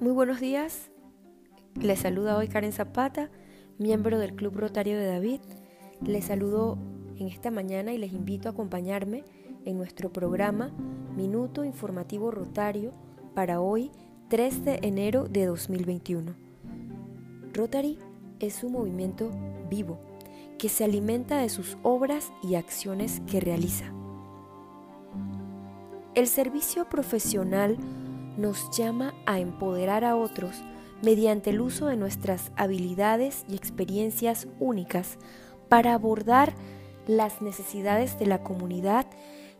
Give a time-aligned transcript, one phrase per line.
[0.00, 0.90] Muy buenos días.
[1.74, 3.28] Les saluda hoy Karen Zapata,
[3.76, 5.40] miembro del Club Rotario de David.
[6.00, 6.78] Les saludo
[7.18, 9.24] en esta mañana y les invito a acompañarme
[9.66, 10.70] en nuestro programa
[11.14, 12.94] Minuto Informativo Rotario
[13.34, 13.90] para hoy
[14.30, 16.34] 3 de enero de 2021.
[17.52, 17.98] Rotary
[18.38, 19.30] es un movimiento
[19.68, 20.00] vivo
[20.58, 23.92] que se alimenta de sus obras y acciones que realiza.
[26.14, 27.76] El servicio profesional
[28.36, 30.62] nos llama a empoderar a otros
[31.02, 35.18] mediante el uso de nuestras habilidades y experiencias únicas
[35.68, 36.52] para abordar
[37.06, 39.06] las necesidades de la comunidad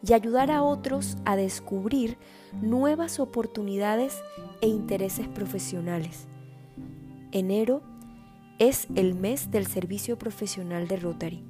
[0.07, 2.17] y ayudar a otros a descubrir
[2.61, 4.23] nuevas oportunidades
[4.61, 6.27] e intereses profesionales.
[7.33, 7.83] Enero
[8.59, 11.45] es el mes del servicio profesional de Rotary.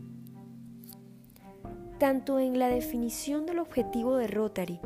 [1.99, 4.81] Tanto en la definición del objetivo de Rotary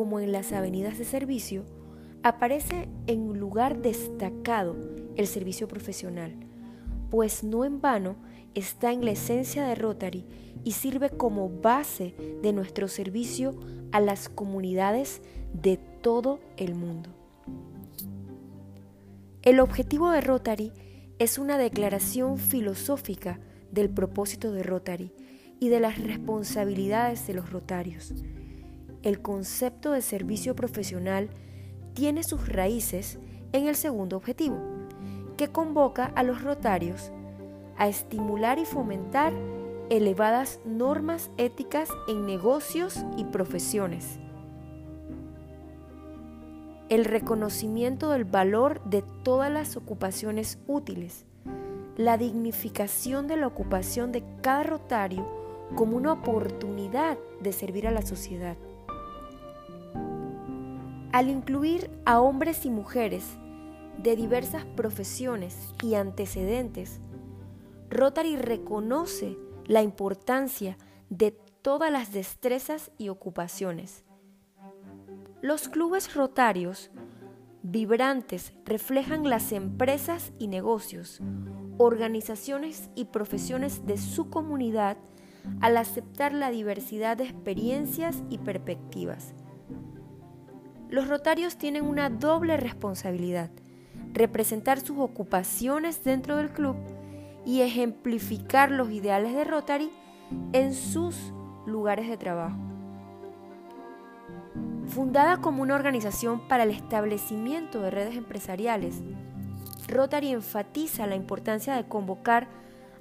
[0.00, 1.66] como en las avenidas de servicio,
[2.22, 4.74] aparece en un lugar destacado
[5.16, 6.32] el servicio profesional,
[7.10, 8.16] pues no en vano
[8.54, 10.24] está en la esencia de Rotary
[10.64, 13.60] y sirve como base de nuestro servicio
[13.92, 15.20] a las comunidades
[15.52, 17.10] de todo el mundo.
[19.42, 20.72] El objetivo de Rotary
[21.18, 23.38] es una declaración filosófica
[23.70, 25.12] del propósito de Rotary
[25.60, 28.14] y de las responsabilidades de los rotarios.
[29.02, 31.30] El concepto de servicio profesional
[31.94, 33.18] tiene sus raíces
[33.52, 34.58] en el segundo objetivo,
[35.36, 37.10] que convoca a los rotarios
[37.78, 39.32] a estimular y fomentar
[39.88, 44.18] elevadas normas éticas en negocios y profesiones.
[46.90, 51.24] El reconocimiento del valor de todas las ocupaciones útiles.
[51.96, 55.26] La dignificación de la ocupación de cada rotario
[55.74, 58.56] como una oportunidad de servir a la sociedad.
[61.12, 63.24] Al incluir a hombres y mujeres
[63.98, 67.00] de diversas profesiones y antecedentes,
[67.90, 69.36] Rotary reconoce
[69.66, 74.04] la importancia de todas las destrezas y ocupaciones.
[75.42, 76.92] Los clubes rotarios
[77.64, 81.20] vibrantes reflejan las empresas y negocios,
[81.76, 84.96] organizaciones y profesiones de su comunidad
[85.60, 89.34] al aceptar la diversidad de experiencias y perspectivas
[90.90, 93.50] los rotarios tienen una doble responsabilidad,
[94.12, 96.76] representar sus ocupaciones dentro del club
[97.46, 99.90] y ejemplificar los ideales de Rotary
[100.52, 101.16] en sus
[101.64, 102.56] lugares de trabajo.
[104.88, 109.00] Fundada como una organización para el establecimiento de redes empresariales,
[109.86, 112.48] Rotary enfatiza la importancia de convocar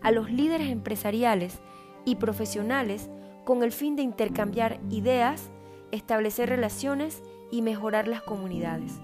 [0.01, 1.59] a los líderes empresariales
[2.05, 3.09] y profesionales
[3.45, 5.49] con el fin de intercambiar ideas,
[5.91, 8.99] establecer relaciones y mejorar las comunidades.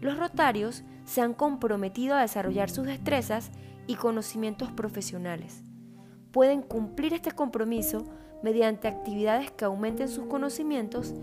[0.00, 3.50] Los rotarios se han comprometido a desarrollar sus destrezas
[3.86, 5.62] y conocimientos profesionales.
[6.32, 8.04] Pueden cumplir este compromiso
[8.42, 11.14] mediante actividades que aumenten sus conocimientos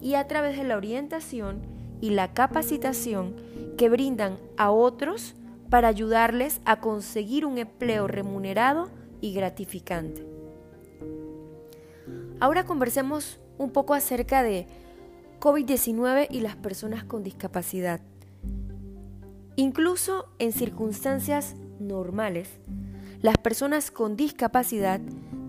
[0.00, 1.60] y a través de la orientación
[2.00, 3.36] y la capacitación
[3.76, 5.34] que brindan a otros
[5.70, 8.90] para ayudarles a conseguir un empleo remunerado
[9.20, 10.26] y gratificante.
[12.40, 14.66] Ahora conversemos un poco acerca de
[15.42, 18.00] COVID-19 y las personas con discapacidad.
[19.56, 22.48] Incluso en circunstancias normales,
[23.22, 25.00] las personas con discapacidad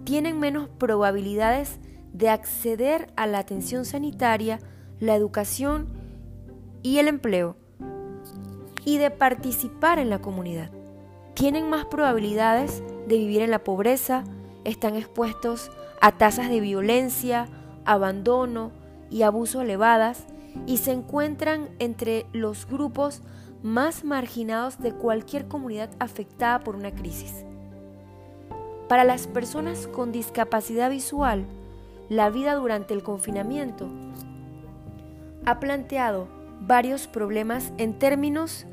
[0.03, 1.77] tienen menos probabilidades
[2.11, 4.57] de acceder a la atención sanitaria,
[4.99, 5.87] la educación
[6.81, 7.55] y el empleo
[8.85, 10.71] y de participar en la comunidad.
[11.35, 14.23] Tienen más probabilidades de vivir en la pobreza,
[14.63, 15.69] están expuestos
[16.01, 17.47] a tasas de violencia,
[17.85, 18.71] abandono,
[19.13, 20.25] y abuso elevadas
[20.65, 23.21] y se encuentran entre los grupos
[23.61, 27.45] más marginados de cualquier comunidad afectada por una crisis.
[28.89, 31.45] Para las personas con discapacidad visual,
[32.09, 33.87] la vida durante el confinamiento
[35.45, 36.27] ha planteado
[36.59, 38.65] varios problemas en términos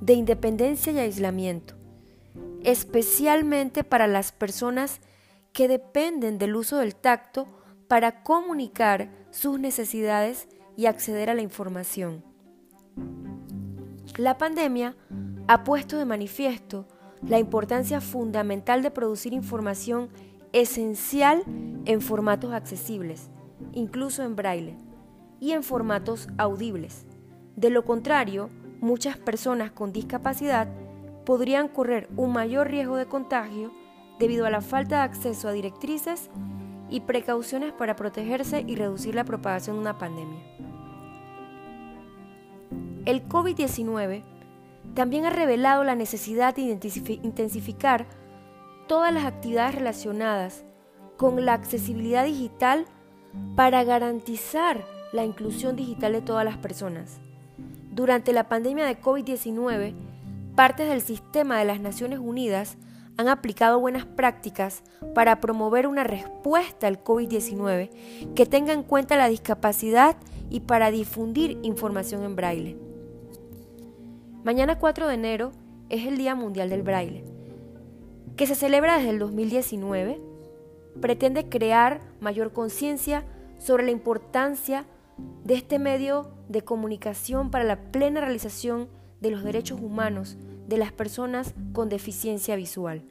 [0.00, 1.74] de independencia y aislamiento,
[2.64, 5.00] especialmente para las personas
[5.52, 7.46] que dependen del uso del tacto
[7.90, 10.46] para comunicar sus necesidades
[10.76, 12.22] y acceder a la información.
[14.16, 14.94] La pandemia
[15.48, 16.86] ha puesto de manifiesto
[17.26, 20.08] la importancia fundamental de producir información
[20.52, 21.42] esencial
[21.84, 23.28] en formatos accesibles,
[23.72, 24.76] incluso en braille,
[25.40, 27.06] y en formatos audibles.
[27.56, 28.50] De lo contrario,
[28.80, 30.68] muchas personas con discapacidad
[31.26, 33.72] podrían correr un mayor riesgo de contagio
[34.20, 36.30] debido a la falta de acceso a directrices
[36.90, 40.40] y precauciones para protegerse y reducir la propagación de una pandemia.
[43.06, 44.22] El COVID-19
[44.94, 46.62] también ha revelado la necesidad de
[47.22, 48.06] intensificar
[48.88, 50.64] todas las actividades relacionadas
[51.16, 52.86] con la accesibilidad digital
[53.54, 57.20] para garantizar la inclusión digital de todas las personas.
[57.92, 59.94] Durante la pandemia de COVID-19,
[60.54, 62.76] partes del sistema de las Naciones Unidas
[63.16, 64.82] han aplicado buenas prácticas
[65.14, 67.90] para promover una respuesta al COVID-19
[68.34, 70.16] que tenga en cuenta la discapacidad
[70.48, 72.76] y para difundir información en braille.
[74.42, 75.52] Mañana 4 de enero
[75.90, 77.24] es el Día Mundial del Braille,
[78.36, 80.20] que se celebra desde el 2019.
[81.00, 83.24] Pretende crear mayor conciencia
[83.58, 84.86] sobre la importancia
[85.44, 88.88] de este medio de comunicación para la plena realización
[89.20, 90.38] de los derechos humanos
[90.70, 93.02] de las personas con deficiencia visual.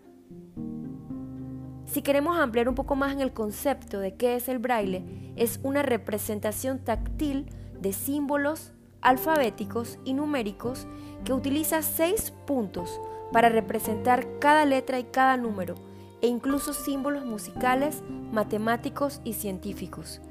[1.85, 5.59] Si queremos ampliar un poco más en el concepto de qué es el braille, es
[5.61, 7.47] una representación táctil
[7.79, 8.71] de símbolos
[9.01, 10.87] alfabéticos y numéricos
[11.25, 13.01] que utiliza seis puntos
[13.33, 15.75] para representar cada letra y cada número,
[16.21, 20.21] e incluso símbolos musicales, matemáticos y científicos.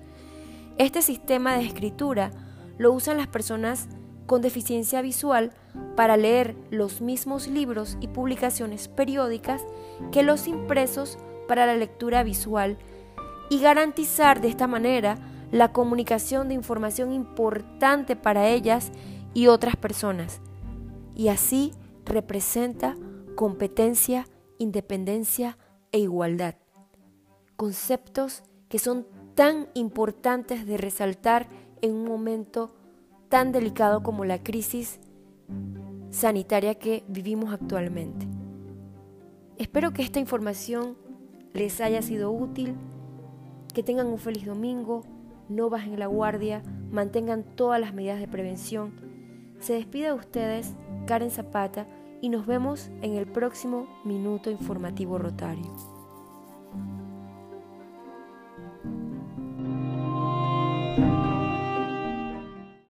[0.78, 2.30] Este sistema de escritura
[2.78, 3.88] lo usan las personas
[4.28, 5.52] con deficiencia visual
[5.96, 9.64] para leer los mismos libros y publicaciones periódicas
[10.12, 12.76] que los impresos para la lectura visual
[13.48, 15.16] y garantizar de esta manera
[15.50, 18.92] la comunicación de información importante para ellas
[19.32, 20.42] y otras personas.
[21.16, 21.72] Y así
[22.04, 22.96] representa
[23.34, 24.26] competencia,
[24.58, 25.56] independencia
[25.90, 26.56] e igualdad.
[27.56, 31.48] Conceptos que son tan importantes de resaltar
[31.80, 32.74] en un momento
[33.28, 35.00] tan delicado como la crisis
[36.10, 38.26] sanitaria que vivimos actualmente.
[39.56, 40.96] Espero que esta información
[41.52, 42.74] les haya sido útil,
[43.74, 45.02] que tengan un feliz domingo,
[45.48, 48.92] no bajen la guardia, mantengan todas las medidas de prevención.
[49.60, 50.74] Se despide de ustedes
[51.06, 51.86] Karen Zapata
[52.20, 55.97] y nos vemos en el próximo Minuto Informativo Rotario.